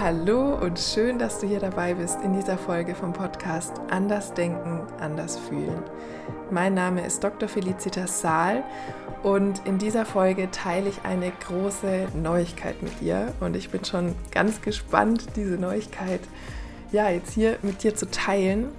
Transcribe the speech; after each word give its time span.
Hallo 0.00 0.56
und 0.56 0.80
schön, 0.80 1.20
dass 1.20 1.38
du 1.38 1.46
hier 1.46 1.60
dabei 1.60 1.94
bist 1.94 2.18
in 2.24 2.32
dieser 2.32 2.58
Folge 2.58 2.96
vom 2.96 3.12
Podcast 3.12 3.80
Anders 3.90 4.34
Denken, 4.34 4.80
Anders 4.98 5.38
Fühlen. 5.38 5.84
Mein 6.50 6.74
Name 6.74 7.06
ist 7.06 7.22
Dr. 7.22 7.48
Felicitas 7.48 8.20
Saal 8.20 8.64
und 9.22 9.64
in 9.64 9.78
dieser 9.78 10.04
Folge 10.04 10.50
teile 10.50 10.88
ich 10.88 11.04
eine 11.04 11.30
große 11.46 12.08
Neuigkeit 12.20 12.82
mit 12.82 13.00
dir 13.00 13.34
und 13.38 13.54
ich 13.54 13.70
bin 13.70 13.84
schon 13.84 14.16
ganz 14.32 14.60
gespannt, 14.62 15.26
diese 15.36 15.58
Neuigkeit 15.58 16.20
ja 16.90 17.08
jetzt 17.08 17.32
hier 17.32 17.58
mit 17.62 17.84
dir 17.84 17.94
zu 17.94 18.10
teilen. 18.10 18.70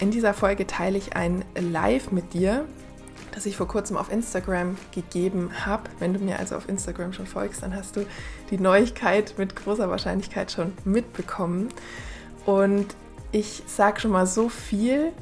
In 0.00 0.10
dieser 0.10 0.32
Folge 0.32 0.66
teile 0.66 0.96
ich 0.96 1.14
ein 1.14 1.44
Live 1.60 2.10
mit 2.10 2.32
dir, 2.32 2.64
das 3.34 3.46
ich 3.46 3.56
vor 3.56 3.66
kurzem 3.66 3.96
auf 3.96 4.10
Instagram 4.12 4.76
gegeben 4.92 5.50
habe. 5.66 5.84
Wenn 5.98 6.14
du 6.14 6.20
mir 6.20 6.38
also 6.38 6.56
auf 6.56 6.68
Instagram 6.68 7.12
schon 7.12 7.26
folgst, 7.26 7.62
dann 7.62 7.74
hast 7.74 7.96
du 7.96 8.06
die 8.50 8.58
Neuigkeit 8.58 9.34
mit 9.38 9.56
großer 9.56 9.90
Wahrscheinlichkeit 9.90 10.52
schon 10.52 10.72
mitbekommen. 10.84 11.68
Und 12.46 12.86
ich 13.32 13.62
sage 13.66 14.00
schon 14.00 14.12
mal 14.12 14.26
so 14.26 14.48
viel, 14.48 15.12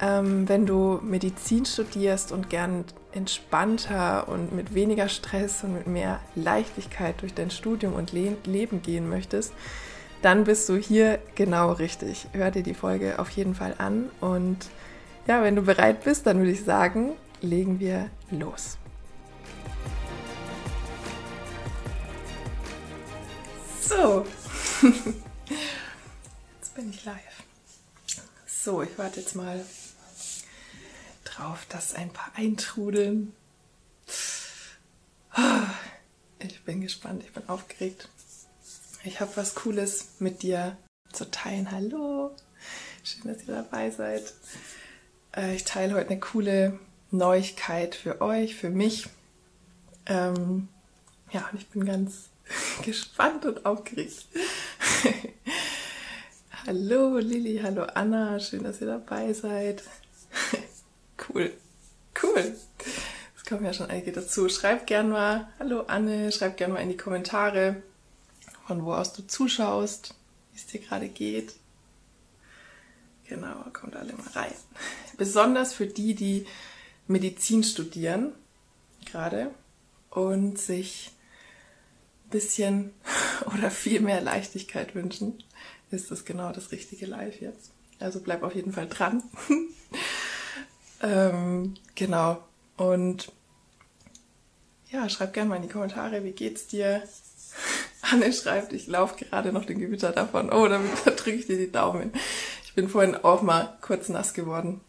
ähm, 0.00 0.48
wenn 0.48 0.66
du 0.66 0.98
Medizin 1.02 1.64
studierst 1.64 2.32
und 2.32 2.50
gern 2.50 2.84
entspannter 3.12 4.28
und 4.28 4.52
mit 4.52 4.74
weniger 4.74 5.08
Stress 5.08 5.62
und 5.62 5.74
mit 5.74 5.86
mehr 5.86 6.18
Leichtigkeit 6.34 7.20
durch 7.20 7.34
dein 7.34 7.50
Studium 7.50 7.92
und 7.92 8.12
Le 8.12 8.36
Leben 8.44 8.82
gehen 8.82 9.08
möchtest, 9.08 9.52
dann 10.22 10.44
bist 10.44 10.68
du 10.68 10.76
hier 10.76 11.18
genau 11.34 11.72
richtig. 11.72 12.26
Hör 12.32 12.50
dir 12.50 12.62
die 12.62 12.74
Folge 12.74 13.18
auf 13.18 13.30
jeden 13.30 13.54
Fall 13.54 13.74
an 13.78 14.08
und 14.20 14.56
ja, 15.26 15.42
wenn 15.42 15.54
du 15.54 15.62
bereit 15.62 16.02
bist, 16.02 16.26
dann 16.26 16.38
würde 16.38 16.50
ich 16.50 16.64
sagen, 16.64 17.12
legen 17.42 17.80
wir 17.80 18.10
los. 18.30 18.78
So, 23.80 24.24
jetzt 26.58 26.74
bin 26.74 26.90
ich 26.90 27.04
live. 27.04 27.42
So, 28.46 28.82
ich 28.82 28.96
warte 28.96 29.20
jetzt 29.20 29.34
mal 29.34 29.64
drauf, 31.24 31.66
dass 31.68 31.94
ein 31.94 32.10
paar 32.10 32.32
eintrudeln. 32.34 33.34
Ich 36.44 36.64
bin 36.64 36.80
gespannt, 36.80 37.22
ich 37.24 37.32
bin 37.32 37.48
aufgeregt. 37.48 38.08
Ich 39.04 39.20
habe 39.20 39.30
was 39.36 39.54
Cooles 39.54 40.14
mit 40.18 40.42
dir 40.42 40.76
zu 41.12 41.30
teilen. 41.30 41.70
Hallo, 41.70 42.34
schön, 43.04 43.32
dass 43.32 43.46
ihr 43.46 43.54
dabei 43.54 43.92
seid. 43.92 44.34
Äh, 45.36 45.54
ich 45.54 45.62
teile 45.62 45.94
heute 45.94 46.10
eine 46.10 46.18
coole 46.18 46.80
Neuigkeit 47.12 47.94
für 47.94 48.20
euch, 48.20 48.56
für 48.56 48.70
mich. 48.70 49.06
Ähm, 50.06 50.68
ja, 51.30 51.48
und 51.52 51.60
ich 51.60 51.68
bin 51.68 51.84
ganz 51.84 52.30
gespannt 52.84 53.44
und 53.44 53.64
aufgeregt. 53.64 54.26
hallo 56.66 57.18
Lilly, 57.18 57.60
hallo 57.62 57.84
Anna, 57.84 58.40
schön, 58.40 58.64
dass 58.64 58.80
ihr 58.80 58.86
dabei 58.86 59.32
seid. 59.32 59.82
cool, 61.28 61.52
cool. 62.22 62.56
Es 63.36 63.44
kommen 63.44 63.64
ja 63.64 63.74
schon 63.74 63.90
einige 63.90 64.12
dazu. 64.12 64.48
Schreibt 64.48 64.86
gern 64.86 65.10
mal, 65.10 65.48
hallo 65.58 65.82
Anne, 65.86 66.32
schreibt 66.32 66.56
gern 66.56 66.72
mal 66.72 66.80
in 66.80 66.88
die 66.88 66.96
Kommentare, 66.96 67.82
von 68.66 68.84
wo 68.84 68.94
aus 68.94 69.12
du 69.12 69.26
zuschaust, 69.26 70.14
wie 70.52 70.58
es 70.58 70.66
dir 70.66 70.80
gerade 70.80 71.08
geht. 71.08 71.54
Genau, 73.28 73.64
kommt 73.72 73.96
alle 73.96 74.12
mal 74.14 74.28
rein. 74.34 74.52
Besonders 75.16 75.72
für 75.74 75.86
die, 75.86 76.14
die 76.14 76.46
Medizin 77.06 77.64
studieren 77.64 78.32
gerade 79.04 79.50
und 80.10 80.58
sich 80.58 81.10
ein 82.26 82.30
bisschen 82.30 82.90
oder 83.54 83.70
viel 83.70 84.00
mehr 84.00 84.20
Leichtigkeit 84.20 84.94
wünschen, 84.94 85.42
ist 85.90 86.10
das 86.10 86.24
genau 86.24 86.52
das 86.52 86.72
richtige 86.72 87.06
Live 87.06 87.40
jetzt. 87.40 87.70
Also 88.00 88.20
bleib 88.20 88.42
auf 88.42 88.54
jeden 88.54 88.72
Fall 88.72 88.88
dran. 88.88 89.22
ähm, 91.02 91.74
genau. 91.94 92.42
Und 92.76 93.30
ja, 94.90 95.08
schreib 95.08 95.32
gerne 95.32 95.50
mal 95.50 95.56
in 95.56 95.62
die 95.62 95.68
Kommentare, 95.68 96.24
wie 96.24 96.32
geht's 96.32 96.66
dir? 96.66 97.02
Anne 98.02 98.32
schreibt, 98.32 98.72
ich 98.72 98.86
laufe 98.86 99.24
gerade 99.24 99.52
noch 99.52 99.64
den 99.64 99.78
Gewitter 99.78 100.12
davon. 100.12 100.50
Oh, 100.52 100.66
da 100.66 100.80
drücke 101.04 101.32
ich 101.32 101.46
dir 101.46 101.58
die 101.58 101.70
Daumen. 101.70 102.12
Ich 102.64 102.74
bin 102.74 102.88
vorhin 102.88 103.14
auch 103.16 103.42
mal 103.42 103.76
kurz 103.80 104.08
nass 104.08 104.34
geworden. 104.34 104.80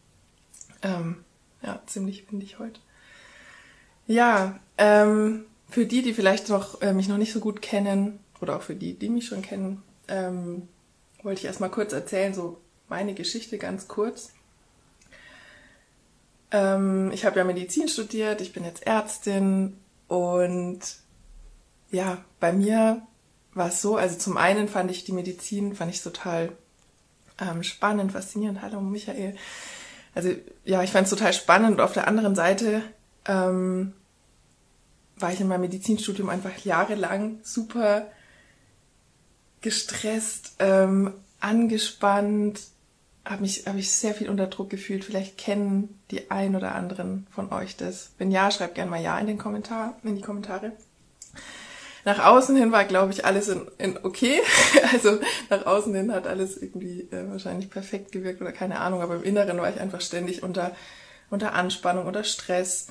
Ähm, 0.82 1.24
ja, 1.64 1.82
ziemlich 1.86 2.32
windig 2.32 2.60
heute. 2.60 2.80
Ja, 4.06 4.60
ähm, 4.78 5.46
für 5.70 5.86
die, 5.86 6.02
die 6.02 6.14
vielleicht 6.14 6.50
noch, 6.50 6.82
äh, 6.82 6.94
mich 6.94 7.08
noch 7.08 7.18
nicht 7.18 7.34
so 7.34 7.40
gut 7.40 7.62
kennen, 7.62 8.20
oder 8.42 8.58
auch 8.58 8.62
für 8.62 8.76
die, 8.76 8.94
die 8.94 9.10
mich 9.10 9.26
schon 9.28 9.42
kennen, 9.42 9.82
ähm, 10.08 10.68
wollte 11.24 11.40
ich 11.40 11.46
erstmal 11.46 11.72
kurz 11.72 11.94
erzählen, 11.94 12.34
so 12.34 12.60
meine 12.90 13.14
Geschichte 13.14 13.58
ganz 13.58 13.88
kurz. 13.88 14.34
Ähm, 16.52 17.10
ich 17.12 17.26
habe 17.26 17.40
ja 17.40 17.46
Medizin 17.46 17.88
studiert, 17.88 18.42
ich 18.42 18.54
bin 18.54 18.66
jetzt 18.66 18.86
Ärztin 18.86 19.78
und 20.08 20.82
ja, 21.90 22.24
bei 22.40 22.52
mir 22.52 23.02
war 23.54 23.70
es 23.70 23.82
so, 23.82 23.96
also 23.96 24.18
zum 24.18 24.38
einen 24.38 24.68
fand 24.68 24.92
ich 24.92 25.06
die 25.06 25.14
Medizin, 25.14 25.76
fand 25.76 25.92
ich 25.94 26.02
total 26.02 26.52
ähm, 27.40 27.64
spannend, 27.64 28.12
faszinierend. 28.12 28.62
Hallo 28.62 28.82
Michael 28.82 29.36
also 30.16 30.30
ja, 30.64 30.84
ich 30.84 30.92
fand 30.92 31.06
es 31.06 31.10
total 31.10 31.34
spannend 31.34 31.74
und 31.74 31.82
auf 31.82 31.94
der 31.94 32.08
anderen 32.08 32.36
Seite 32.36 32.82
ähm, 33.26 33.94
war 35.18 35.32
ich 35.32 35.42
in 35.42 35.48
meinem 35.48 35.62
Medizinstudium 35.62 36.30
einfach 36.30 36.58
jahrelang 36.60 37.40
super 37.44 38.08
gestresst, 39.62 40.56
ähm, 40.60 41.14
angespannt, 41.40 42.62
habe 43.26 43.42
mich 43.42 43.66
habe 43.68 43.80
ich 43.80 43.92
sehr 43.92 44.14
viel 44.14 44.30
unter 44.30 44.48
Druck 44.48 44.70
gefühlt. 44.70 45.06
Vielleicht 45.06 45.38
kennen 45.38 46.00
die 46.12 46.30
ein 46.30 46.56
oder 46.56 46.76
anderen 46.76 47.28
von 47.32 47.52
euch 47.52 47.78
das. 47.78 48.12
Wenn 48.18 48.32
ja, 48.32 48.52
schreibt 48.52 48.76
gerne 48.76 48.92
mal 48.92 49.02
ja 49.02 49.18
in 49.18 49.28
den 49.28 49.38
Kommentar, 49.38 49.98
in 50.04 50.16
die 50.16 50.22
Kommentare. 50.22 50.74
Nach 52.06 52.26
außen 52.26 52.56
hin 52.56 52.72
war, 52.72 52.84
glaube 52.86 53.14
ich, 53.14 53.26
alles 53.26 53.48
in, 53.48 53.68
in 53.78 53.98
okay. 54.04 54.42
Also 54.92 55.20
nach 55.50 55.66
außen 55.66 55.94
hin 55.94 56.14
hat 56.14 56.28
alles 56.28 56.58
irgendwie 56.62 57.02
äh, 57.12 57.30
wahrscheinlich 57.30 57.70
perfekt 57.70 58.12
gewirkt 58.12 58.42
oder 58.42 58.52
keine 58.52 58.80
Ahnung, 58.80 59.02
aber 59.02 59.16
im 59.16 59.24
Inneren 59.24 59.58
war 59.58 59.70
ich 59.70 59.80
einfach 59.80 60.02
ständig 60.02 60.44
unter, 60.44 60.76
unter 61.30 61.54
Anspannung, 61.54 62.06
unter 62.06 62.24
Stress. 62.24 62.88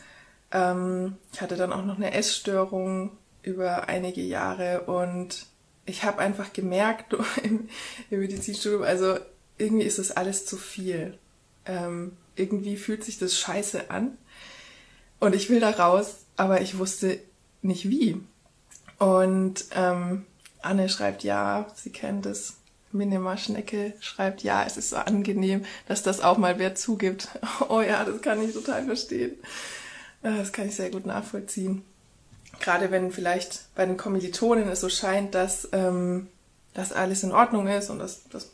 Ähm, 0.50 1.16
ich 1.32 1.40
hatte 1.40 1.56
dann 1.56 1.72
auch 1.72 1.84
noch 1.84 1.96
eine 1.96 2.12
Essstörung 2.12 3.12
über 3.42 3.88
einige 3.88 4.22
Jahre 4.22 4.82
und 4.82 5.46
ich 5.84 6.04
habe 6.04 6.18
einfach 6.18 6.52
gemerkt 6.52 7.14
im, 7.42 7.68
im 8.10 8.20
Medizinstudium, 8.20 8.82
also 8.82 9.16
irgendwie 9.58 9.84
ist 9.84 9.98
das 9.98 10.10
alles 10.10 10.46
zu 10.46 10.56
viel. 10.56 11.18
Ähm, 11.66 12.16
irgendwie 12.34 12.76
fühlt 12.76 13.04
sich 13.04 13.18
das 13.18 13.38
scheiße 13.38 13.90
an 13.90 14.16
und 15.20 15.34
ich 15.34 15.50
will 15.50 15.60
da 15.60 15.70
raus, 15.70 16.24
aber 16.36 16.62
ich 16.62 16.78
wusste 16.78 17.20
nicht 17.60 17.88
wie. 17.88 18.20
Und 19.02 19.64
ähm, 19.74 20.26
Anne 20.60 20.88
schreibt 20.88 21.24
ja, 21.24 21.66
sie 21.74 21.90
kennt 21.90 22.24
es. 22.24 22.54
Minima 22.92 23.36
Schnecke 23.36 23.94
schreibt 23.98 24.44
ja, 24.44 24.64
es 24.64 24.76
ist 24.76 24.90
so 24.90 24.96
angenehm, 24.96 25.64
dass 25.88 26.04
das 26.04 26.20
auch 26.20 26.38
mal 26.38 26.60
wer 26.60 26.76
zugibt. 26.76 27.28
Oh 27.68 27.80
ja, 27.80 28.04
das 28.04 28.22
kann 28.22 28.41
ich 28.41 28.52
total 28.52 28.84
verstehen. 28.84 29.32
Äh, 30.22 30.36
das 30.36 30.52
kann 30.52 30.68
ich 30.68 30.76
sehr 30.76 30.91
gut 30.91 31.04
nachvollziehen. 31.04 31.82
Gerade 32.60 32.92
wenn 32.92 33.10
vielleicht 33.10 33.74
bei 33.74 33.86
den 33.86 33.96
Kommilitonen 33.96 34.68
es 34.68 34.82
so 34.82 34.88
scheint, 34.88 35.34
dass, 35.34 35.68
ähm, 35.72 36.28
dass 36.72 36.92
alles 36.92 37.24
in 37.24 37.32
Ordnung 37.32 37.66
ist 37.66 37.91
und 37.91 37.98
dass, 37.98 38.28
dass, 38.28 38.52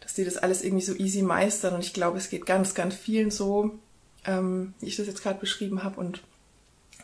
dass 0.00 0.12
die 0.12 0.26
das 0.26 0.36
alles 0.36 0.62
irgendwie 0.62 0.84
so 0.84 0.94
easy 0.96 1.22
meistern. 1.22 1.72
Und 1.72 1.80
ich 1.82 1.94
glaube, 1.94 2.18
es 2.18 2.28
geht 2.28 2.44
ganz, 2.44 2.74
ganz 2.74 2.94
vielen 2.94 3.30
so, 3.30 3.78
ähm, 4.26 4.74
wie 4.80 4.86
ich 4.88 4.96
das 4.96 5.06
jetzt 5.06 5.22
gerade 5.22 5.40
beschrieben 5.40 5.82
habe 5.82 5.98
und, 5.98 6.20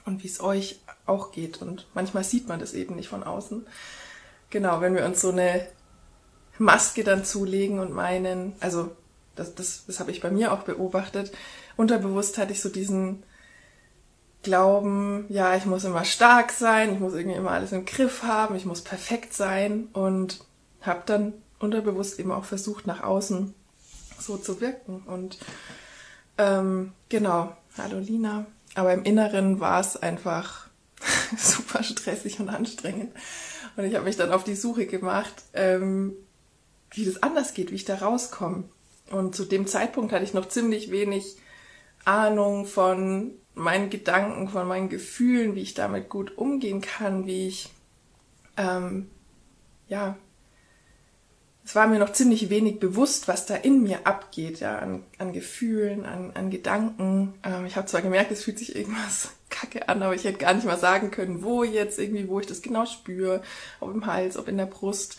und 0.05 0.23
wie 0.23 0.29
es 0.29 0.41
euch 0.41 0.81
auch 1.07 1.33
geht. 1.33 1.63
Und 1.63 1.87
manchmal 1.95 2.25
sieht 2.25 2.49
man 2.49 2.61
das 2.61 2.73
eben 2.73 2.97
nicht 2.97 3.09
von 3.09 3.23
außen. 3.23 3.67
Genau, 4.51 4.81
wenn 4.81 4.95
wir 4.95 5.05
uns 5.05 5.21
so 5.21 5.31
eine 5.31 5.67
Maske 6.59 7.05
dann 7.05 7.25
zulegen 7.25 7.79
und 7.79 7.93
meinen, 7.93 8.55
also 8.61 8.91
das, 9.35 9.55
das, 9.55 9.85
das 9.87 10.01
habe 10.01 10.11
ich 10.11 10.21
bei 10.21 10.31
mir 10.31 10.53
auch 10.53 10.63
beobachtet, 10.63 11.33
unterbewusst 11.77 12.37
hatte 12.39 12.53
ich 12.53 12.61
so 12.61 12.69
diesen 12.69 13.23
Glauben, 14.43 15.27
ja, 15.29 15.55
ich 15.55 15.67
muss 15.67 15.85
immer 15.85 16.05
stark 16.05 16.51
sein, 16.51 16.95
ich 16.95 17.01
muss 17.01 17.15
irgendwie 17.15 17.37
immer 17.37 17.51
alles 17.51 17.73
im 17.73 17.85
Griff 17.85 18.23
haben, 18.23 18.57
ich 18.57 18.65
muss 18.65 18.83
perfekt 18.83 19.35
sein 19.35 19.89
und 19.93 20.45
habe 20.81 21.03
dann 21.05 21.35
unterbewusst 21.59 22.19
eben 22.19 22.33
auch 22.33 22.45
versucht, 22.45 22.87
nach 22.87 23.03
außen 23.03 23.55
so 24.19 24.39
zu 24.39 24.61
wirken. 24.61 25.03
Und 25.07 25.39
ähm, 26.39 26.93
genau, 27.09 27.55
hallo 27.77 27.99
Lina. 27.99 28.47
Aber 28.75 28.93
im 28.93 29.05
Inneren 29.05 29.61
war 29.61 29.81
es 29.81 29.97
einfach 29.97 30.69
super 31.37 31.83
stressig 31.83 32.41
und 32.41 32.49
anstrengend. 32.49 33.13
Und 33.77 33.85
ich 33.85 33.95
habe 33.95 34.05
mich 34.05 34.17
dann 34.17 34.33
auf 34.33 34.45
die 34.45 34.55
Suche 34.55 34.87
gemacht, 34.87 35.35
ähm, 35.53 36.15
wie 36.91 37.05
das 37.05 37.23
anders 37.23 37.55
geht, 37.55 37.71
wie 37.71 37.77
ich 37.77 37.85
da 37.85 37.97
rauskomme. 37.97 38.65
Und 39.11 39.35
zu 39.35 39.45
dem 39.45 39.67
Zeitpunkt 39.67 40.13
hatte 40.13 40.25
ich 40.25 40.35
noch 40.35 40.49
ziemlich 40.49 40.91
wenig 40.91 41.37
Ahnung 42.05 42.67
von 42.67 43.33
meinen 43.55 43.91
Gedanken, 43.91 44.49
von 44.49 44.67
meinen 44.67 44.89
Gefühlen, 44.89 45.55
wie 45.55 45.63
ich 45.63 45.75
damit 45.75 46.09
gut 46.09 46.39
umgehen 46.39 46.81
kann, 46.81 47.27
wie 47.27 47.49
ich 47.49 47.71
ähm, 48.57 49.11
ja, 49.89 50.17
es 51.71 51.77
war 51.77 51.87
mir 51.87 52.01
noch 52.01 52.11
ziemlich 52.11 52.51
wenig 52.51 52.81
bewusst, 52.81 53.29
was 53.29 53.47
da 53.47 53.55
in 53.55 53.85
mir 53.85 54.05
abgeht, 54.05 54.59
ja, 54.59 54.81
an, 54.81 55.05
an 55.19 55.33
Gefühlen, 55.33 56.05
an, 56.05 56.33
an 56.35 56.51
Gedanken. 56.51 57.35
Ähm, 57.45 57.65
ich 57.65 57.77
habe 57.77 57.87
zwar 57.87 58.03
gemerkt, 58.03 58.33
es 58.33 58.43
fühlt 58.43 58.59
sich 58.59 58.75
irgendwas 58.75 59.29
kacke 59.51 59.89
an, 59.89 60.03
aber 60.03 60.17
ich 60.17 60.25
hätte 60.25 60.39
gar 60.39 60.53
nicht 60.53 60.67
mal 60.67 60.81
sagen 60.81 61.13
können, 61.13 61.45
wo 61.45 61.63
jetzt 61.63 62.01
irgendwie, 62.01 62.27
wo 62.27 62.41
ich 62.41 62.49
das 62.49 62.63
genau 62.63 62.87
spüre, 62.87 63.41
ob 63.79 63.95
im 63.95 64.05
Hals, 64.07 64.37
ob 64.37 64.49
in 64.49 64.57
der 64.57 64.67
Brust. 64.67 65.19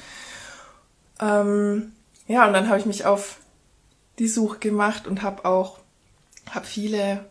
Ähm, 1.21 1.94
ja, 2.27 2.45
und 2.45 2.51
dann 2.51 2.68
habe 2.68 2.80
ich 2.80 2.86
mich 2.86 3.06
auf 3.06 3.38
die 4.19 4.27
Suche 4.27 4.59
gemacht 4.59 5.07
und 5.07 5.21
habe 5.21 5.45
auch 5.45 5.80
hab 6.50 6.65
viele 6.65 7.30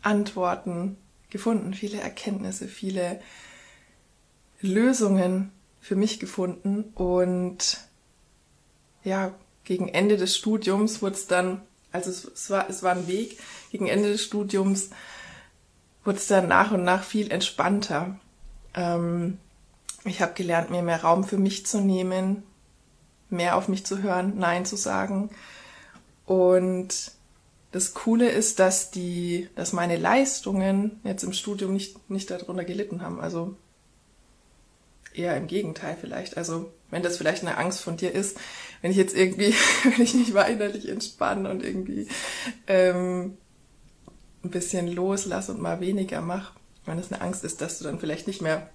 Antworten 0.00 0.96
gefunden, 1.28 1.74
viele 1.74 2.00
Erkenntnisse, 2.00 2.68
viele 2.68 3.20
Lösungen 4.62 5.52
für 5.78 5.94
mich 5.94 6.18
gefunden 6.18 6.84
und 6.94 7.91
ja, 9.04 9.34
gegen 9.64 9.88
Ende 9.88 10.16
des 10.16 10.36
Studiums 10.36 11.02
wurde 11.02 11.14
es 11.14 11.26
dann, 11.26 11.62
also 11.92 12.10
es, 12.10 12.24
es, 12.24 12.50
war, 12.50 12.68
es 12.68 12.82
war 12.82 12.92
ein 12.92 13.06
Weg, 13.06 13.38
gegen 13.70 13.88
Ende 13.88 14.10
des 14.10 14.22
Studiums 14.22 14.90
wurde 16.04 16.18
es 16.18 16.26
dann 16.26 16.48
nach 16.48 16.72
und 16.72 16.84
nach 16.84 17.04
viel 17.04 17.30
entspannter. 17.30 18.18
Ähm, 18.74 19.38
ich 20.04 20.20
habe 20.20 20.34
gelernt, 20.34 20.70
mir 20.70 20.82
mehr 20.82 21.02
Raum 21.02 21.24
für 21.24 21.38
mich 21.38 21.64
zu 21.64 21.80
nehmen, 21.80 22.42
mehr 23.30 23.56
auf 23.56 23.68
mich 23.68 23.86
zu 23.86 24.02
hören, 24.02 24.38
Nein 24.38 24.66
zu 24.66 24.76
sagen. 24.76 25.30
Und 26.26 27.12
das 27.70 27.94
Coole 27.94 28.28
ist, 28.28 28.58
dass 28.58 28.90
die, 28.90 29.48
dass 29.54 29.72
meine 29.72 29.96
Leistungen 29.96 31.00
jetzt 31.04 31.22
im 31.22 31.32
Studium 31.32 31.72
nicht, 31.72 32.10
nicht 32.10 32.30
darunter 32.30 32.64
gelitten 32.64 33.00
haben. 33.00 33.20
Also 33.20 33.56
eher 35.14 35.36
im 35.36 35.46
Gegenteil 35.46 35.96
vielleicht. 36.00 36.36
Also 36.36 36.72
wenn 36.90 37.02
das 37.02 37.16
vielleicht 37.16 37.42
eine 37.42 37.56
Angst 37.56 37.80
von 37.80 37.96
dir 37.96 38.12
ist, 38.12 38.38
wenn 38.82 38.90
ich 38.90 38.96
jetzt 38.96 39.16
irgendwie, 39.16 39.54
wenn 39.84 40.02
ich 40.02 40.14
nicht 40.14 40.34
weinerlich 40.34 40.88
entspanne 40.88 41.48
und 41.48 41.64
irgendwie 41.64 42.08
ähm, 42.66 43.38
ein 44.44 44.50
bisschen 44.50 44.88
loslasse 44.88 45.52
und 45.52 45.60
mal 45.60 45.80
weniger 45.80 46.20
mache, 46.20 46.54
wenn 46.84 46.98
das 46.98 47.12
eine 47.12 47.22
Angst 47.22 47.44
ist, 47.44 47.60
dass 47.60 47.78
du 47.78 47.84
dann 47.84 48.00
vielleicht 48.00 48.26
nicht 48.26 48.42
mehr 48.42 48.68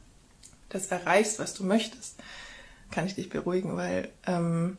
das 0.70 0.88
erreichst, 0.88 1.40
was 1.40 1.54
du 1.54 1.64
möchtest, 1.64 2.16
kann 2.90 3.06
ich 3.06 3.16
dich 3.16 3.30
beruhigen, 3.30 3.76
weil 3.76 4.10
ähm, 4.26 4.78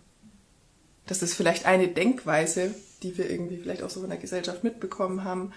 das 1.06 1.22
ist 1.22 1.34
vielleicht 1.34 1.66
eine 1.66 1.88
Denkweise, 1.88 2.74
die 3.02 3.16
wir 3.16 3.30
irgendwie 3.30 3.58
vielleicht 3.58 3.82
auch 3.82 3.90
so 3.90 4.02
in 4.02 4.10
der 4.10 4.18
Gesellschaft 4.18 4.64
mitbekommen 4.64 5.24
haben. 5.24 5.52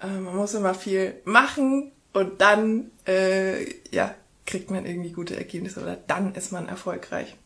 Ähm, 0.00 0.24
man 0.24 0.36
muss 0.36 0.54
immer 0.54 0.74
viel 0.74 1.14
machen 1.24 1.92
und 2.12 2.40
dann 2.40 2.90
äh, 3.06 3.64
ja 3.90 4.14
kriegt 4.44 4.70
man 4.70 4.84
irgendwie 4.86 5.12
gute 5.12 5.36
Ergebnisse 5.36 5.80
oder 5.80 5.96
dann 5.96 6.34
ist 6.34 6.52
man 6.52 6.68
erfolgreich. 6.68 7.36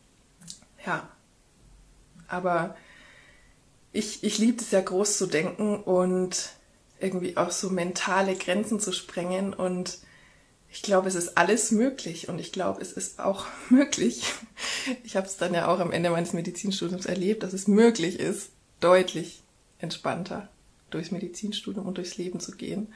Ja. 0.85 1.07
Aber 2.27 2.75
ich, 3.91 4.23
ich 4.23 4.37
liebe 4.37 4.61
es 4.61 4.71
ja 4.71 4.81
groß 4.81 5.17
zu 5.17 5.27
denken 5.27 5.77
und 5.77 6.49
irgendwie 6.99 7.37
auch 7.37 7.51
so 7.51 7.69
mentale 7.69 8.35
Grenzen 8.35 8.79
zu 8.79 8.91
sprengen 8.91 9.53
und 9.53 9.99
ich 10.69 10.81
glaube, 10.81 11.07
es 11.07 11.15
ist 11.15 11.37
alles 11.37 11.71
möglich 11.71 12.27
und 12.27 12.39
ich 12.39 12.51
glaube, 12.51 12.81
es 12.81 12.91
ist 12.91 13.19
auch 13.19 13.45
möglich. 13.69 14.33
Ich 15.03 15.15
habe 15.15 15.27
es 15.27 15.37
dann 15.37 15.53
ja 15.53 15.67
auch 15.67 15.79
am 15.79 15.91
Ende 15.91 16.09
meines 16.09 16.33
Medizinstudiums 16.33 17.05
erlebt, 17.05 17.43
dass 17.43 17.53
es 17.53 17.67
möglich 17.67 18.19
ist, 18.19 18.49
deutlich 18.79 19.41
entspannter 19.79 20.49
durchs 20.89 21.11
Medizinstudium 21.11 21.85
und 21.85 21.97
durchs 21.97 22.17
Leben 22.17 22.39
zu 22.39 22.53
gehen. 22.53 22.93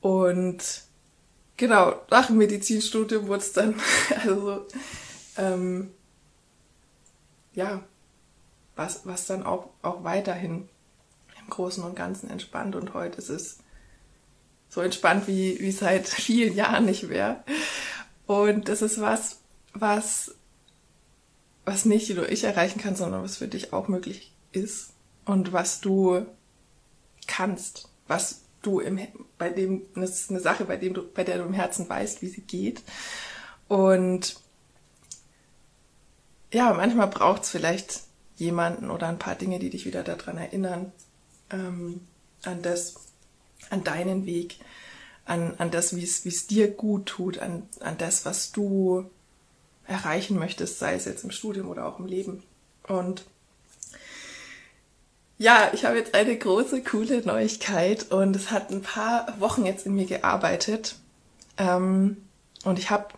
Und 0.00 0.58
genau, 1.56 2.00
nach 2.10 2.26
dem 2.28 2.38
Medizinstudium 2.38 3.26
wurde 3.26 3.42
es 3.42 3.52
dann, 3.52 3.74
also 4.24 4.66
ähm, 5.36 5.90
ja, 7.54 7.82
was, 8.76 9.06
was 9.06 9.26
dann 9.26 9.44
auch, 9.44 9.70
auch 9.82 10.04
weiterhin 10.04 10.68
im 11.38 11.50
Großen 11.50 11.82
und 11.84 11.96
Ganzen 11.96 12.30
entspannt 12.30 12.76
und 12.76 12.94
heute 12.94 13.18
ist 13.18 13.28
es 13.28 13.58
so 14.68 14.80
entspannt 14.80 15.26
wie, 15.26 15.58
wie 15.60 15.72
seit 15.72 16.08
vielen 16.08 16.54
Jahren 16.54 16.86
nicht 16.86 17.08
mehr. 17.08 17.44
Und 18.26 18.68
das 18.68 18.82
ist 18.82 19.00
was, 19.00 19.40
was, 19.74 20.34
was 21.64 21.84
nicht 21.84 22.14
nur 22.14 22.28
ich 22.28 22.44
erreichen 22.44 22.80
kann, 22.80 22.96
sondern 22.96 23.22
was 23.22 23.36
für 23.36 23.48
dich 23.48 23.72
auch 23.72 23.88
möglich 23.88 24.32
ist 24.52 24.92
und 25.24 25.52
was 25.52 25.80
du 25.80 26.24
kannst, 27.26 27.88
was 28.06 28.42
du 28.62 28.80
im, 28.80 29.00
bei 29.38 29.50
dem, 29.50 29.82
das 29.94 30.20
ist 30.20 30.30
eine 30.30 30.40
Sache, 30.40 30.64
bei 30.64 30.76
dem 30.76 30.94
du, 30.94 31.02
bei 31.02 31.24
der 31.24 31.38
du 31.38 31.44
im 31.44 31.54
Herzen 31.54 31.88
weißt, 31.88 32.22
wie 32.22 32.28
sie 32.28 32.42
geht. 32.42 32.82
Und 33.68 34.36
ja, 36.52 36.72
manchmal 36.74 37.06
braucht 37.06 37.44
es 37.44 37.50
vielleicht 37.50 38.02
jemanden 38.40 38.90
oder 38.90 39.08
ein 39.08 39.18
paar 39.18 39.36
Dinge, 39.36 39.58
die 39.58 39.70
dich 39.70 39.86
wieder 39.86 40.02
daran 40.02 40.38
erinnern, 40.38 40.92
ähm, 41.50 42.00
an 42.42 42.62
das, 42.62 42.94
an 43.68 43.84
deinen 43.84 44.26
Weg, 44.26 44.58
an, 45.26 45.54
an 45.58 45.70
das, 45.70 45.94
wie 45.94 46.02
es 46.02 46.46
dir 46.46 46.68
gut 46.68 47.06
tut, 47.06 47.38
an, 47.38 47.68
an 47.80 47.98
das, 47.98 48.24
was 48.24 48.50
du 48.50 49.08
erreichen 49.86 50.38
möchtest, 50.38 50.78
sei 50.78 50.94
es 50.94 51.04
jetzt 51.04 51.24
im 51.24 51.30
Studium 51.30 51.68
oder 51.68 51.86
auch 51.86 51.98
im 51.98 52.06
Leben. 52.06 52.42
Und 52.88 53.24
ja, 55.38 55.70
ich 55.72 55.84
habe 55.84 55.96
jetzt 55.96 56.14
eine 56.14 56.36
große, 56.36 56.82
coole 56.82 57.22
Neuigkeit 57.22 58.10
und 58.10 58.36
es 58.36 58.50
hat 58.50 58.70
ein 58.70 58.82
paar 58.82 59.40
Wochen 59.40 59.64
jetzt 59.66 59.86
in 59.86 59.94
mir 59.94 60.06
gearbeitet. 60.06 60.96
Ähm, 61.56 62.18
und 62.64 62.78
ich 62.78 62.90
habe 62.90 63.08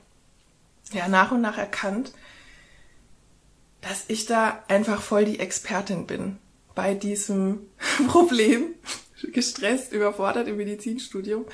ja 0.92 1.08
nach 1.08 1.32
und 1.32 1.40
nach 1.40 1.58
erkannt, 1.58 2.12
dass 3.82 4.04
ich 4.08 4.26
da 4.26 4.62
einfach 4.68 5.02
voll 5.02 5.26
die 5.26 5.40
Expertin 5.40 6.06
bin 6.06 6.38
bei 6.74 6.94
diesem 6.94 7.66
Problem, 8.08 8.74
gestresst, 9.32 9.92
überfordert 9.92 10.48
im 10.48 10.56
Medizinstudium. 10.56 11.44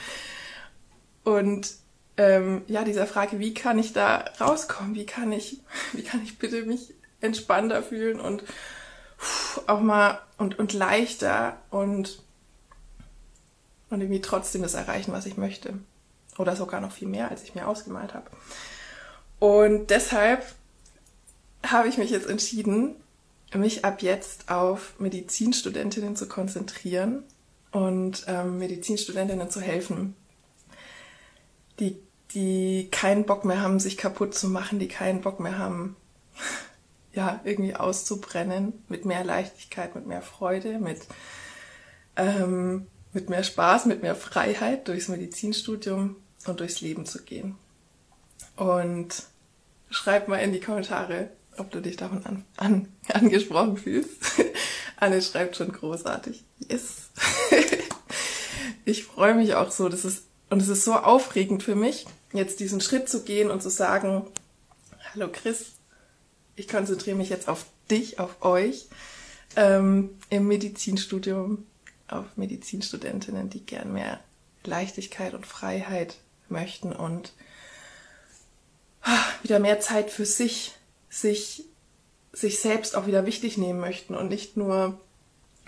Und 1.24 1.74
ähm, 2.16 2.62
ja, 2.66 2.84
dieser 2.84 3.06
Frage, 3.06 3.38
wie 3.38 3.52
kann 3.52 3.78
ich 3.78 3.92
da 3.92 4.24
rauskommen? 4.40 4.94
Wie 4.94 5.06
kann 5.06 5.32
ich, 5.32 5.60
wie 5.92 6.02
kann 6.02 6.22
ich 6.22 6.38
bitte 6.38 6.62
mich 6.62 6.94
entspannter 7.20 7.82
fühlen 7.82 8.20
und 8.20 8.44
auch 9.66 9.80
mal 9.80 10.20
und, 10.36 10.58
und 10.58 10.72
leichter 10.72 11.60
und, 11.70 12.22
und 13.90 14.00
irgendwie 14.00 14.20
trotzdem 14.20 14.62
das 14.62 14.74
erreichen, 14.74 15.12
was 15.12 15.26
ich 15.26 15.36
möchte. 15.36 15.74
Oder 16.38 16.54
sogar 16.54 16.80
noch 16.80 16.92
viel 16.92 17.08
mehr, 17.08 17.30
als 17.30 17.42
ich 17.42 17.56
mir 17.56 17.66
ausgemalt 17.66 18.14
habe. 18.14 18.30
Und 19.40 19.90
deshalb 19.90 20.44
habe 21.64 21.88
ich 21.88 21.98
mich 21.98 22.10
jetzt 22.10 22.28
entschieden, 22.28 22.96
mich 23.54 23.84
ab 23.84 24.02
jetzt 24.02 24.50
auf 24.50 24.94
Medizinstudentinnen 24.98 26.16
zu 26.16 26.28
konzentrieren 26.28 27.24
und 27.72 28.24
ähm, 28.28 28.58
Medizinstudentinnen 28.58 29.50
zu 29.50 29.60
helfen, 29.60 30.14
die, 31.80 31.96
die 32.32 32.88
keinen 32.90 33.24
Bock 33.24 33.44
mehr 33.44 33.62
haben, 33.62 33.80
sich 33.80 33.96
kaputt 33.96 34.34
zu 34.34 34.48
machen, 34.48 34.78
die 34.78 34.88
keinen 34.88 35.22
Bock 35.22 35.40
mehr 35.40 35.58
haben, 35.58 35.96
ja, 37.12 37.40
irgendwie 37.44 37.74
auszubrennen, 37.74 38.84
mit 38.88 39.04
mehr 39.04 39.24
Leichtigkeit, 39.24 39.94
mit 39.94 40.06
mehr 40.06 40.22
Freude, 40.22 40.78
mit, 40.78 41.00
ähm, 42.16 42.86
mit 43.12 43.30
mehr 43.30 43.42
Spaß, 43.42 43.86
mit 43.86 44.02
mehr 44.02 44.14
Freiheit 44.14 44.88
durchs 44.88 45.08
Medizinstudium 45.08 46.16
und 46.46 46.60
durchs 46.60 46.80
Leben 46.80 47.06
zu 47.06 47.22
gehen. 47.22 47.56
Und 48.56 49.22
schreib 49.90 50.28
mal 50.28 50.38
in 50.38 50.52
die 50.52 50.60
Kommentare, 50.60 51.30
ob 51.58 51.70
du 51.70 51.80
dich 51.80 51.96
davon 51.96 52.24
an, 52.24 52.44
an, 52.56 52.88
angesprochen 53.12 53.76
fühlst. 53.76 54.10
Anne 54.96 55.22
schreibt 55.22 55.56
schon 55.56 55.72
großartig. 55.72 56.44
Yes. 56.68 57.10
ich 58.84 59.04
freue 59.04 59.34
mich 59.34 59.54
auch 59.54 59.70
so. 59.70 59.88
Das 59.88 60.04
ist, 60.04 60.24
und 60.50 60.60
es 60.60 60.68
ist 60.68 60.84
so 60.84 60.94
aufregend 60.94 61.62
für 61.62 61.74
mich, 61.74 62.06
jetzt 62.32 62.60
diesen 62.60 62.80
Schritt 62.80 63.08
zu 63.08 63.22
gehen 63.22 63.50
und 63.50 63.62
zu 63.62 63.70
sagen, 63.70 64.26
hallo 65.12 65.28
Chris, 65.32 65.72
ich 66.56 66.68
konzentriere 66.68 67.16
mich 67.16 67.28
jetzt 67.28 67.48
auf 67.48 67.66
dich, 67.90 68.18
auf 68.18 68.42
euch 68.42 68.88
ähm, 69.56 70.10
im 70.30 70.48
Medizinstudium, 70.48 71.66
auf 72.08 72.24
Medizinstudentinnen, 72.36 73.50
die 73.50 73.64
gern 73.64 73.92
mehr 73.92 74.20
Leichtigkeit 74.64 75.34
und 75.34 75.46
Freiheit 75.46 76.16
möchten 76.48 76.92
und 76.92 77.32
ah, 79.02 79.24
wieder 79.42 79.58
mehr 79.58 79.80
Zeit 79.80 80.10
für 80.10 80.26
sich, 80.26 80.74
sich, 81.10 81.64
sich 82.32 82.60
selbst 82.60 82.96
auch 82.96 83.06
wieder 83.06 83.26
wichtig 83.26 83.58
nehmen 83.58 83.80
möchten 83.80 84.14
und 84.14 84.28
nicht 84.28 84.56
nur, 84.56 85.00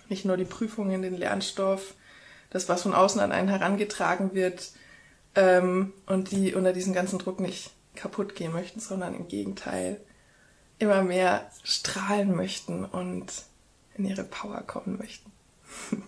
nicht 0.08 0.24
nur 0.24 0.36
die 0.36 0.44
Prüfungen, 0.44 1.02
den 1.02 1.16
Lernstoff, 1.16 1.94
das, 2.50 2.68
was 2.68 2.82
von 2.82 2.94
außen 2.94 3.20
an 3.20 3.32
einen 3.32 3.48
herangetragen 3.48 4.34
wird, 4.34 4.72
ähm, 5.34 5.92
und 6.06 6.30
die 6.32 6.54
unter 6.54 6.72
diesem 6.72 6.92
ganzen 6.92 7.18
Druck 7.18 7.40
nicht 7.40 7.70
kaputt 7.94 8.34
gehen 8.34 8.52
möchten, 8.52 8.80
sondern 8.80 9.14
im 9.14 9.28
Gegenteil 9.28 10.00
immer 10.78 11.02
mehr 11.02 11.50
strahlen 11.62 12.34
möchten 12.34 12.84
und 12.84 13.26
in 13.96 14.06
ihre 14.06 14.24
Power 14.24 14.62
kommen 14.62 14.98
möchten. 14.98 15.30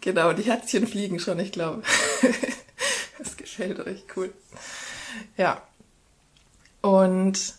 genau, 0.00 0.32
die 0.32 0.44
Herzchen 0.44 0.86
fliegen 0.86 1.18
schon, 1.18 1.38
ich 1.40 1.52
glaube. 1.52 1.82
das 3.18 3.36
gefällt 3.36 3.80
euch, 3.80 4.04
cool. 4.16 4.32
Ja. 5.36 5.62
Und 6.82 7.54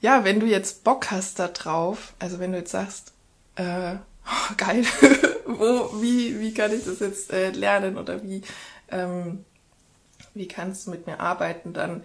ja, 0.00 0.24
wenn 0.24 0.40
du 0.40 0.46
jetzt 0.46 0.84
Bock 0.84 1.10
hast 1.10 1.38
da 1.38 1.48
drauf, 1.48 2.14
also 2.18 2.40
wenn 2.40 2.52
du 2.52 2.58
jetzt 2.58 2.72
sagst, 2.72 3.12
äh, 3.56 3.94
oh, 4.26 4.54
geil, 4.56 4.84
wo, 5.46 6.02
wie, 6.02 6.40
wie 6.40 6.52
kann 6.54 6.72
ich 6.72 6.84
das 6.84 7.00
jetzt 7.00 7.32
äh, 7.32 7.50
lernen 7.50 7.96
oder 7.96 8.22
wie, 8.22 8.42
ähm, 8.90 9.44
wie 10.34 10.48
kannst 10.48 10.86
du 10.86 10.90
mit 10.90 11.06
mir 11.06 11.20
arbeiten, 11.20 11.72
dann 11.72 12.02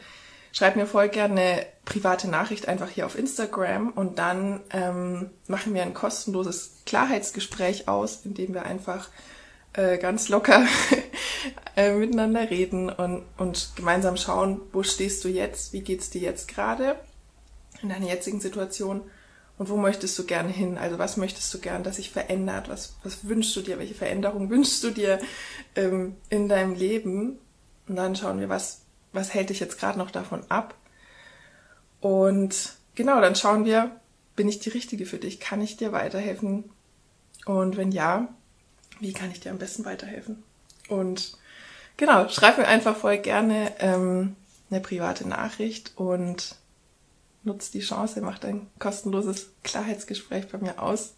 schreib 0.51 0.75
mir 0.75 0.85
voll 0.85 1.09
gerne 1.09 1.41
eine 1.41 1.65
private 1.85 2.29
Nachricht 2.29 2.67
einfach 2.67 2.89
hier 2.89 3.05
auf 3.05 3.17
Instagram 3.17 3.89
und 3.89 4.19
dann 4.19 4.61
ähm, 4.71 5.31
machen 5.47 5.73
wir 5.73 5.81
ein 5.81 5.93
kostenloses 5.93 6.81
Klarheitsgespräch 6.85 7.87
aus, 7.87 8.21
in 8.25 8.33
dem 8.33 8.53
wir 8.53 8.63
einfach 8.63 9.09
äh, 9.73 9.97
ganz 9.97 10.29
locker 10.29 10.65
äh, 11.75 11.93
miteinander 11.93 12.49
reden 12.49 12.89
und, 12.89 13.23
und 13.37 13.71
gemeinsam 13.75 14.17
schauen, 14.17 14.61
wo 14.71 14.83
stehst 14.83 15.23
du 15.23 15.29
jetzt, 15.29 15.73
wie 15.73 15.81
geht's 15.81 16.09
dir 16.09 16.21
jetzt 16.21 16.47
gerade 16.47 16.95
in 17.81 17.89
deiner 17.89 18.07
jetzigen 18.07 18.39
Situation 18.39 19.01
und 19.57 19.69
wo 19.69 19.77
möchtest 19.77 20.17
du 20.17 20.25
gerne 20.25 20.49
hin? 20.49 20.77
Also 20.77 20.97
was 20.97 21.17
möchtest 21.17 21.53
du 21.53 21.59
gern, 21.59 21.83
dass 21.83 21.97
sich 21.97 22.09
verändert? 22.09 22.69
Was, 22.69 22.95
was 23.03 23.27
wünschst 23.27 23.55
du 23.55 23.61
dir? 23.61 23.77
Welche 23.77 23.93
Veränderung 23.93 24.49
wünschst 24.49 24.83
du 24.83 24.89
dir 24.89 25.19
ähm, 25.75 26.15
in 26.29 26.49
deinem 26.49 26.73
Leben? 26.73 27.37
Und 27.87 27.95
dann 27.95 28.15
schauen 28.15 28.39
wir, 28.39 28.49
was, 28.49 28.81
was 29.11 29.33
hält 29.33 29.49
dich 29.49 29.59
jetzt 29.59 29.79
gerade 29.79 29.99
noch 29.99 30.11
davon 30.11 30.43
ab? 30.49 30.75
Und 32.01 32.73
genau, 32.95 33.21
dann 33.21 33.35
schauen 33.35 33.65
wir, 33.65 33.99
bin 34.35 34.49
ich 34.49 34.59
die 34.59 34.69
Richtige 34.69 35.05
für 35.05 35.17
dich? 35.17 35.39
Kann 35.39 35.61
ich 35.61 35.77
dir 35.77 35.91
weiterhelfen? 35.91 36.71
Und 37.45 37.77
wenn 37.77 37.91
ja, 37.91 38.33
wie 38.99 39.13
kann 39.13 39.31
ich 39.31 39.39
dir 39.39 39.51
am 39.51 39.59
besten 39.59 39.85
weiterhelfen? 39.85 40.43
Und 40.89 41.37
genau, 41.97 42.27
schreib 42.29 42.57
mir 42.57 42.67
einfach 42.67 42.95
voll 42.95 43.17
gerne 43.17 43.73
ähm, 43.79 44.35
eine 44.69 44.79
private 44.79 45.27
Nachricht 45.27 45.93
und 45.95 46.55
nutz 47.43 47.71
die 47.71 47.81
Chance, 47.81 48.21
mach 48.21 48.41
ein 48.43 48.67
kostenloses 48.79 49.49
Klarheitsgespräch 49.63 50.47
bei 50.47 50.57
mir 50.57 50.81
aus. 50.81 51.13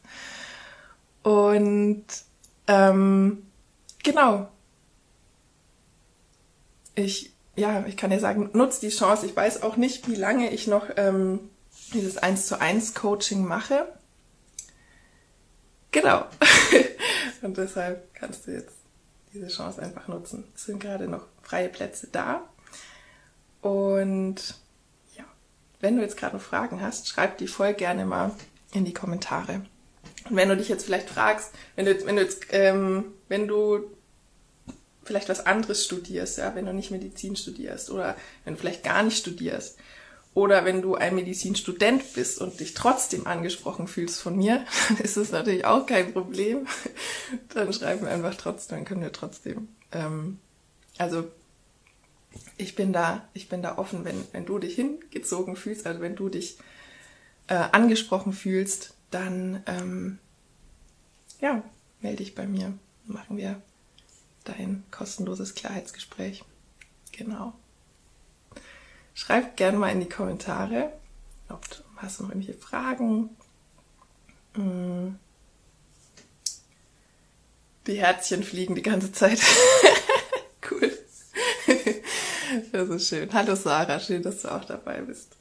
Und 1.24 2.06
ähm, 2.68 3.46
genau, 4.04 4.48
ich 6.96 7.36
ja, 7.56 7.86
ich 7.88 7.96
kann 7.98 8.10
dir 8.10 8.20
sagen, 8.20 8.50
nutz 8.54 8.80
die 8.80 8.90
Chance. 8.90 9.26
Ich 9.26 9.36
weiß 9.36 9.64
auch 9.64 9.78
nicht, 9.78 10.10
wie 10.10 10.16
lange 10.16 10.52
ich 10.52 10.68
noch 10.68 10.88
ähm, 10.98 11.40
dieses 11.94 12.18
1 12.18 12.48
zu 12.48 12.60
1 12.60 12.94
Coaching 12.94 13.46
mache. 13.46 13.88
Genau. 15.92 16.26
Und 17.42 17.58
deshalb 17.58 18.14
kannst 18.14 18.48
du 18.48 18.52
jetzt 18.52 18.76
diese 19.36 19.48
Chance 19.48 19.82
einfach 19.82 20.08
nutzen. 20.08 20.46
Es 20.56 20.64
sind 20.64 20.80
gerade 20.80 21.08
noch 21.08 21.28
freie 21.44 21.70
Plätze 21.70 22.08
da. 22.12 22.48
Und 23.62 24.56
ja, 25.16 25.26
wenn 25.82 25.98
du 25.98 26.02
jetzt 26.02 26.18
gerade 26.18 26.36
noch 26.36 26.44
Fragen 26.44 26.82
hast, 26.82 27.08
schreib 27.08 27.38
die 27.38 27.48
voll 27.48 27.74
gerne 27.74 28.06
mal 28.06 28.32
in 28.74 28.86
die 28.86 28.94
Kommentare. 28.94 29.62
Und 30.30 30.36
wenn 30.36 30.50
du 30.50 30.58
dich 30.58 30.70
jetzt 30.70 30.86
vielleicht 30.86 31.10
fragst, 31.10 31.52
wenn 31.76 31.86
du, 31.86 32.06
wenn 32.06 32.16
du 32.16 32.22
jetzt, 32.22 32.46
ähm, 32.52 33.06
wenn 33.28 33.48
du 33.48 33.92
vielleicht 35.04 35.30
was 35.30 35.46
anderes 35.46 35.86
studierst, 35.86 36.38
ja, 36.38 36.56
wenn 36.56 36.66
du 36.66 36.74
nicht 36.74 36.92
Medizin 36.92 37.36
studierst 37.36 37.92
oder 37.92 38.16
wenn 38.44 38.56
du 38.56 38.60
vielleicht 38.60 38.84
gar 38.84 39.04
nicht 39.04 39.18
studierst 39.18 39.78
oder 40.36 40.66
wenn 40.66 40.82
du 40.82 40.96
ein 40.96 41.16
Medizinstudent 41.16 42.14
bist 42.14 42.42
und 42.42 42.60
dich 42.60 42.74
trotzdem 42.74 43.26
angesprochen 43.26 43.88
fühlst 43.88 44.22
von 44.22 44.36
mir, 44.36 44.66
dann 44.90 44.98
ist 45.04 45.18
es 45.18 45.32
natürlich 45.32 45.66
auch 45.66 45.88
kein 45.88 46.14
Problem. 46.14 46.68
Dann 47.54 47.74
schreiben 47.74 48.04
wir 48.04 48.12
einfach 48.12 48.36
trotzdem, 48.36 48.78
dann 48.78 48.86
können 48.86 49.02
wir 49.02 49.12
trotzdem. 49.12 49.70
Ähm, 49.92 50.40
also 50.98 51.28
ich 52.58 52.76
bin 52.76 52.94
da, 52.94 53.28
ich 53.34 53.50
bin 53.50 53.62
da 53.62 53.78
offen, 53.78 54.06
wenn, 54.06 54.24
wenn 54.34 54.46
du 54.46 54.60
dich 54.60 54.76
hingezogen 54.76 55.56
fühlst, 55.56 55.88
also 55.88 56.02
wenn 56.02 56.16
du 56.16 56.30
dich 56.30 56.58
äh, 57.48 57.56
angesprochen 57.56 58.34
fühlst, 58.34 58.94
dann 59.10 59.64
ähm, 59.66 60.20
ja, 61.40 61.64
melde 62.02 62.18
dich 62.18 62.36
bei 62.36 62.46
mir. 62.46 62.74
Machen 63.06 63.38
wir 63.38 63.62
dein 64.44 64.84
kostenloses 64.92 65.56
Klarheitsgespräch. 65.56 66.44
Genau. 67.12 67.54
Schreib 69.16 69.56
gerne 69.56 69.78
mal 69.78 69.92
in 69.94 70.02
die 70.02 70.10
Kommentare, 70.10 70.92
ob 71.48 71.68
du 71.70 71.78
hast 71.96 72.20
noch 72.20 72.30
irgendwelche 72.30 72.60
Fragen. 72.60 73.30
Hm. 74.56 75.18
Die 77.88 77.98
Herzchen 77.98 78.44
fliegen 78.44 78.76
die 78.76 78.82
ganze 78.82 79.14
Zeit. 79.14 79.40
cool. 80.70 80.92
Das 82.74 82.90
ist 82.90 83.08
schön. 83.08 83.32
Hallo 83.32 83.56
Sarah, 83.56 84.02
schön, 84.02 84.22
dass 84.22 84.42
du 84.42 84.54
auch 84.54 84.66
dabei 84.66 85.02
bist. 85.02 85.38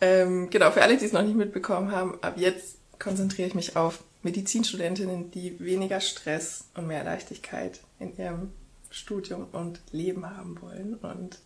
Ähm, 0.00 0.48
genau, 0.48 0.70
für 0.70 0.82
alle, 0.82 0.96
die 0.96 1.04
es 1.04 1.12
noch 1.12 1.22
nicht 1.22 1.36
mitbekommen 1.36 1.90
haben, 1.90 2.18
ab 2.22 2.38
jetzt 2.38 2.76
konzentriere 2.98 3.48
ich 3.48 3.54
mich 3.54 3.76
auf 3.76 4.02
Medizinstudentinnen, 4.22 5.30
die 5.32 5.60
weniger 5.60 6.00
Stress 6.00 6.64
und 6.74 6.86
mehr 6.86 7.04
Leichtigkeit 7.04 7.80
in 7.98 8.16
ihrem 8.16 8.52
Studium 8.90 9.48
und 9.52 9.80
Leben 9.92 10.24
haben 10.24 10.60
wollen. 10.62 10.94
Und 10.94 11.40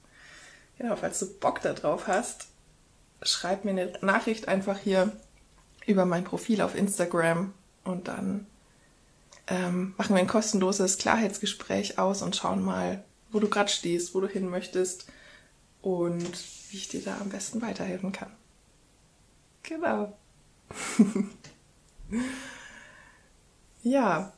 genau, 0.80 0.96
falls 0.96 1.18
du 1.18 1.26
Bock 1.38 1.60
darauf 1.60 2.06
hast, 2.06 2.48
schreib 3.22 3.64
mir 3.64 3.72
eine 3.72 3.92
Nachricht 4.00 4.48
einfach 4.48 4.78
hier 4.78 5.12
über 5.86 6.06
mein 6.06 6.24
Profil 6.24 6.62
auf 6.62 6.74
Instagram 6.74 7.52
und 7.84 8.08
dann 8.08 8.46
ähm, 9.46 9.94
machen 9.98 10.14
wir 10.14 10.20
ein 10.20 10.26
kostenloses 10.26 10.96
Klarheitsgespräch 10.96 11.98
aus 11.98 12.22
und 12.22 12.34
schauen 12.34 12.64
mal, 12.64 13.04
wo 13.30 13.40
du 13.40 13.48
gerade 13.48 13.68
stehst, 13.68 14.14
wo 14.14 14.20
du 14.20 14.26
hin 14.26 14.48
möchtest 14.48 15.06
und 15.82 16.32
wie 16.70 16.76
ich 16.78 16.88
dir 16.88 17.02
da 17.02 17.18
am 17.20 17.28
besten 17.28 17.60
weiterhelfen 17.60 18.12
kann. 18.12 18.30
Genau. 19.62 20.16
ja, 23.82 24.32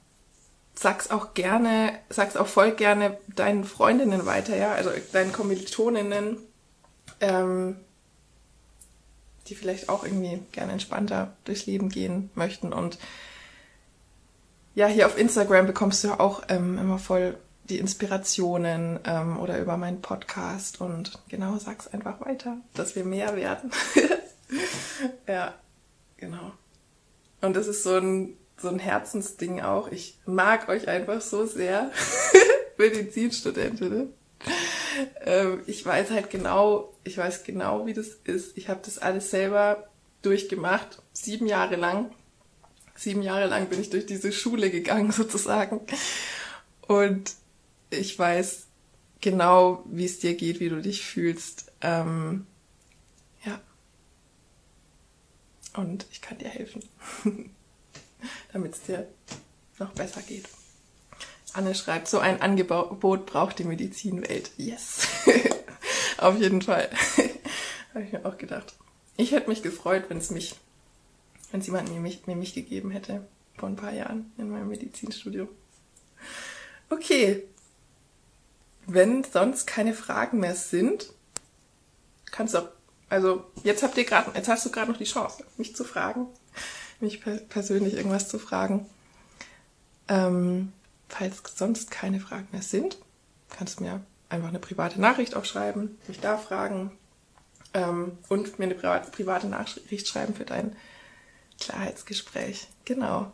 sag's 0.74 1.10
auch 1.10 1.34
gerne, 1.34 1.92
sag's 2.08 2.36
auch 2.36 2.46
voll 2.46 2.72
gerne 2.72 3.18
deinen 3.34 3.64
Freundinnen 3.64 4.26
weiter, 4.26 4.56
ja, 4.56 4.72
also 4.72 4.90
deinen 5.12 5.32
Kommilitoninnen, 5.32 6.38
ähm, 7.20 7.76
die 9.48 9.54
vielleicht 9.54 9.88
auch 9.88 10.04
irgendwie 10.04 10.40
gerne 10.52 10.72
entspannter 10.72 11.36
durchs 11.44 11.66
Leben 11.66 11.88
gehen 11.88 12.30
möchten. 12.34 12.72
Und 12.72 12.98
ja, 14.74 14.86
hier 14.86 15.06
auf 15.06 15.18
Instagram 15.18 15.66
bekommst 15.66 16.04
du 16.04 16.12
auch 16.18 16.42
ähm, 16.48 16.78
immer 16.78 16.98
voll 16.98 17.36
die 17.64 17.78
Inspirationen 17.78 19.00
ähm, 19.04 19.38
oder 19.38 19.60
über 19.60 19.76
meinen 19.76 20.02
Podcast 20.02 20.80
und 20.80 21.20
genau, 21.28 21.56
sag's 21.58 21.86
einfach 21.88 22.20
weiter, 22.20 22.56
dass 22.74 22.96
wir 22.96 23.04
mehr 23.04 23.36
werden. 23.36 23.70
ja, 25.28 25.54
genau. 26.16 26.52
Und 27.40 27.54
das 27.54 27.66
ist 27.66 27.82
so 27.82 27.96
ein 27.96 28.36
so 28.62 28.68
ein 28.68 28.78
Herzensding 28.78 29.60
auch. 29.60 29.90
Ich 29.90 30.18
mag 30.24 30.68
euch 30.68 30.88
einfach 30.88 31.20
so 31.20 31.44
sehr, 31.44 31.90
Medizinstudentinnen. 32.78 34.12
Ähm, 35.24 35.62
ich 35.66 35.84
weiß 35.84 36.10
halt 36.10 36.30
genau, 36.30 36.94
ich 37.04 37.18
weiß 37.18 37.44
genau, 37.44 37.86
wie 37.86 37.94
das 37.94 38.08
ist. 38.24 38.56
Ich 38.56 38.68
habe 38.68 38.80
das 38.84 38.98
alles 38.98 39.30
selber 39.30 39.88
durchgemacht, 40.22 41.02
sieben 41.12 41.46
Jahre 41.46 41.76
lang. 41.76 42.12
Sieben 42.94 43.22
Jahre 43.22 43.46
lang 43.46 43.66
bin 43.68 43.80
ich 43.80 43.90
durch 43.90 44.06
diese 44.06 44.32
Schule 44.32 44.70
gegangen 44.70 45.12
sozusagen. 45.12 45.80
Und 46.86 47.34
ich 47.90 48.18
weiß 48.18 48.66
genau, 49.20 49.84
wie 49.86 50.04
es 50.04 50.18
dir 50.18 50.34
geht, 50.34 50.60
wie 50.60 50.68
du 50.68 50.80
dich 50.80 51.04
fühlst. 51.04 51.72
Ähm, 51.80 52.46
ja. 53.44 53.60
Und 55.74 56.06
ich 56.10 56.20
kann 56.20 56.38
dir 56.38 56.48
helfen. 56.48 56.82
damit 58.52 58.74
es 58.74 58.82
dir 58.82 59.06
noch 59.78 59.92
besser 59.92 60.22
geht. 60.22 60.48
Anne 61.54 61.74
schreibt, 61.74 62.08
so 62.08 62.18
ein 62.18 62.40
Angebot 62.40 63.26
braucht 63.26 63.58
die 63.58 63.64
Medizinwelt. 63.64 64.52
Yes. 64.56 65.06
Auf 66.18 66.38
jeden 66.38 66.62
Fall. 66.62 66.88
Habe 67.94 68.04
ich 68.04 68.12
mir 68.12 68.24
auch 68.24 68.38
gedacht. 68.38 68.74
Ich 69.16 69.32
hätte 69.32 69.50
mich 69.50 69.62
gefreut, 69.62 70.04
wenn 70.08 70.18
es 70.18 70.30
mich, 70.30 70.54
wenn 71.50 71.60
es 71.60 71.66
jemand 71.66 71.90
mir 71.90 72.00
mich, 72.00 72.26
mir 72.26 72.36
mich 72.36 72.54
gegeben 72.54 72.90
hätte 72.90 73.26
vor 73.58 73.68
ein 73.68 73.76
paar 73.76 73.92
Jahren 73.92 74.32
in 74.38 74.50
meinem 74.50 74.68
Medizinstudium. 74.68 75.48
Okay. 76.88 77.44
Wenn 78.86 79.22
sonst 79.22 79.66
keine 79.66 79.94
Fragen 79.94 80.40
mehr 80.40 80.54
sind, 80.54 81.12
kannst 82.30 82.54
du 82.54 82.58
auch, 82.58 82.68
also 83.08 83.44
jetzt 83.62 83.82
habt 83.82 83.96
ihr 83.96 84.04
gerade, 84.04 84.32
jetzt 84.34 84.48
hast 84.48 84.66
du 84.66 84.70
gerade 84.70 84.90
noch 84.90 84.98
die 84.98 85.04
Chance, 85.04 85.44
mich 85.56 85.76
zu 85.76 85.84
fragen 85.84 86.26
mich 87.02 87.22
persönlich 87.48 87.94
irgendwas 87.94 88.28
zu 88.28 88.38
fragen. 88.38 88.86
Ähm, 90.08 90.72
falls 91.08 91.42
sonst 91.54 91.90
keine 91.90 92.20
Fragen 92.20 92.48
mehr 92.52 92.62
sind, 92.62 92.98
kannst 93.50 93.80
du 93.80 93.84
mir 93.84 94.00
einfach 94.28 94.48
eine 94.48 94.58
private 94.58 95.00
Nachricht 95.00 95.36
auch 95.36 95.44
schreiben, 95.44 95.98
mich 96.08 96.20
da 96.20 96.38
fragen 96.38 96.92
ähm, 97.74 98.18
und 98.28 98.58
mir 98.58 98.64
eine 98.64 98.74
private 98.74 99.46
Nachricht 99.46 100.08
schreiben 100.08 100.34
für 100.34 100.44
dein 100.44 100.74
Klarheitsgespräch. 101.60 102.68
Genau. 102.84 103.32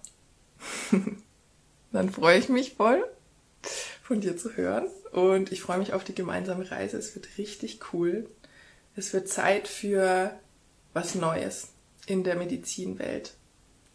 Dann 1.93 2.11
freue 2.11 2.39
ich 2.39 2.49
mich 2.49 2.75
voll, 2.75 3.05
von 4.03 4.21
dir 4.21 4.37
zu 4.37 4.57
hören 4.57 4.87
und 5.13 5.53
ich 5.53 5.63
freue 5.63 5.79
mich 5.79 5.93
auf 5.93 6.05
die 6.05 6.15
gemeinsame 6.15 6.71
Reise. 6.71 6.99
Es 6.99 7.15
wird 7.15 7.39
richtig 7.39 7.81
cool. 7.93 8.29
es 8.97 9.13
wird 9.13 9.29
Zeit 9.29 9.69
für 9.69 10.33
was 10.93 11.15
Neues 11.15 11.69
in 12.07 12.25
der 12.25 12.37
Medizinwelt. 12.37 13.35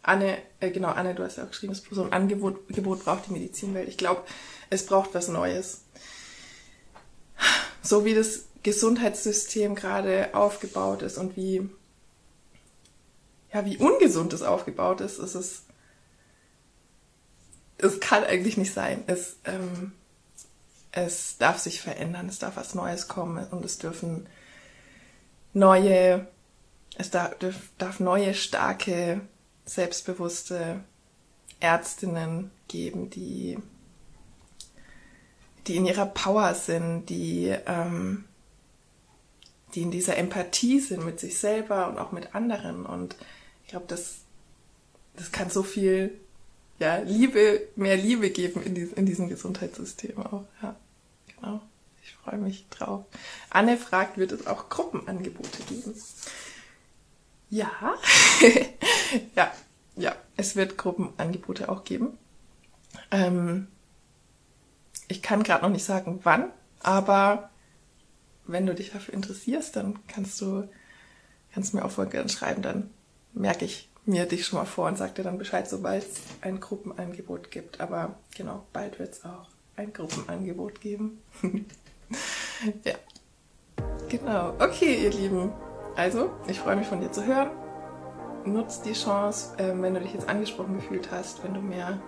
Anne, 0.04 0.36
äh, 0.60 0.70
genau, 0.70 0.88
Anne, 0.88 1.14
du 1.14 1.24
hast 1.24 1.38
ja 1.38 1.44
auch 1.44 1.48
geschrieben, 1.48 1.74
so 1.74 2.04
ein 2.04 2.12
Angebot, 2.12 2.68
Angebot 2.68 3.04
braucht 3.04 3.26
die 3.26 3.32
Medizinwelt. 3.32 3.88
Ich 3.88 3.96
glaube, 3.96 4.22
es 4.68 4.84
braucht 4.84 5.14
was 5.14 5.28
Neues. 5.28 5.82
So 7.82 8.04
wie 8.04 8.14
das 8.14 8.44
Gesundheitssystem 8.62 9.74
gerade 9.74 10.34
aufgebaut 10.34 11.02
ist 11.02 11.16
und 11.16 11.36
wie, 11.36 11.68
ja, 13.52 13.64
wie 13.64 13.78
ungesund 13.78 14.32
es 14.34 14.42
aufgebaut 14.42 15.00
ist, 15.00 15.18
ist 15.18 15.34
es, 15.34 15.62
es 17.78 18.00
kann 18.00 18.24
eigentlich 18.24 18.58
nicht 18.58 18.74
sein. 18.74 19.04
Es, 19.06 19.36
ähm, 19.44 19.92
es 20.92 21.38
darf 21.38 21.58
sich 21.58 21.80
verändern, 21.80 22.28
es 22.28 22.38
darf 22.38 22.56
was 22.56 22.74
Neues 22.74 23.08
kommen 23.08 23.46
und 23.48 23.64
es 23.64 23.78
dürfen 23.78 24.26
neue, 25.54 26.26
es 26.96 27.10
darf, 27.10 27.36
darf 27.78 28.00
neue, 28.00 28.34
starke, 28.34 29.22
selbstbewusste 29.64 30.80
Ärztinnen 31.60 32.50
geben, 32.68 33.10
die, 33.10 33.58
die 35.66 35.76
in 35.76 35.86
ihrer 35.86 36.06
Power 36.06 36.54
sind, 36.54 37.06
die, 37.08 37.54
ähm, 37.66 38.24
die 39.74 39.82
in 39.82 39.90
dieser 39.90 40.16
Empathie 40.16 40.80
sind 40.80 41.04
mit 41.04 41.20
sich 41.20 41.38
selber 41.38 41.88
und 41.88 41.98
auch 41.98 42.12
mit 42.12 42.34
anderen. 42.34 42.86
Und 42.86 43.16
ich 43.62 43.70
glaube, 43.70 43.86
das, 43.88 44.16
das 45.16 45.32
kann 45.32 45.50
so 45.50 45.62
viel 45.62 46.18
ja, 46.78 46.96
Liebe, 46.96 47.68
mehr 47.76 47.96
Liebe 47.96 48.30
geben 48.30 48.62
in, 48.62 48.74
dies, 48.74 48.92
in 48.92 49.06
diesem 49.06 49.28
Gesundheitssystem 49.28 50.18
auch. 50.18 50.44
Ja, 50.62 50.76
genau. 51.34 51.60
Ich 52.02 52.12
freue 52.12 52.38
mich 52.38 52.66
drauf. 52.68 53.04
Anne 53.48 53.78
fragt, 53.78 54.18
wird 54.18 54.32
es 54.32 54.46
auch 54.46 54.68
Gruppenangebote 54.68 55.62
geben? 55.68 55.94
Ja, 57.50 57.70
ja, 59.36 59.52
ja, 59.96 60.16
es 60.36 60.56
wird 60.56 60.76
Gruppenangebote 60.76 61.68
auch 61.68 61.84
geben. 61.84 62.18
Ähm, 63.10 63.68
ich 65.08 65.22
kann 65.22 65.42
gerade 65.42 65.62
noch 65.62 65.70
nicht 65.70 65.84
sagen, 65.84 66.20
wann, 66.22 66.50
aber 66.80 67.50
wenn 68.46 68.66
du 68.66 68.74
dich 68.74 68.92
dafür 68.92 69.14
interessierst, 69.14 69.76
dann 69.76 69.98
kannst 70.06 70.40
du, 70.40 70.68
kannst 71.52 71.74
mir 71.74 71.84
auch 71.84 71.90
voll 71.90 72.10
schreiben, 72.28 72.62
dann 72.62 72.90
merke 73.32 73.64
ich 73.64 73.88
mir 74.06 74.26
dich 74.26 74.46
schon 74.46 74.58
mal 74.58 74.66
vor 74.66 74.86
und 74.86 74.98
sag 74.98 75.14
dir 75.14 75.22
dann 75.22 75.38
Bescheid, 75.38 75.68
sobald 75.68 76.04
es 76.04 76.20
ein 76.42 76.60
Gruppenangebot 76.60 77.50
gibt. 77.50 77.80
Aber 77.80 78.16
genau, 78.36 78.66
bald 78.72 78.98
wird 78.98 79.14
es 79.14 79.24
auch 79.24 79.48
ein 79.76 79.92
Gruppenangebot 79.92 80.80
geben. 80.80 81.22
ja. 82.84 82.94
Genau. 84.08 84.54
Okay, 84.58 85.04
ihr 85.04 85.10
Lieben. 85.10 85.52
Also, 85.96 86.30
ich 86.46 86.60
freue 86.60 86.76
mich 86.76 86.86
von 86.86 87.00
dir 87.00 87.12
zu 87.12 87.24
hören. 87.24 87.50
Nutzt 88.44 88.84
die 88.84 88.92
Chance, 88.92 89.56
äh, 89.58 89.72
wenn 89.80 89.94
du 89.94 90.00
dich 90.00 90.12
jetzt 90.12 90.28
angesprochen 90.28 90.74
gefühlt 90.74 91.10
hast, 91.10 91.42
wenn 91.44 91.54
du 91.54 91.60
mehr 91.60 91.98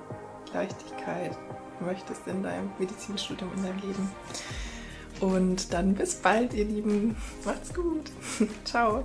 Leichtigkeit 0.52 1.36
möchtest 1.80 2.26
in 2.26 2.42
deinem 2.42 2.70
Medizinstudium, 2.78 3.50
in 3.56 3.62
deinem 3.62 3.78
Leben. 3.78 4.12
Und 5.20 5.72
dann 5.72 5.94
bis 5.94 6.16
bald, 6.16 6.52
ihr 6.52 6.64
Lieben. 6.64 7.16
Macht's 7.44 7.72
gut. 7.72 8.10
Ciao. 8.64 9.04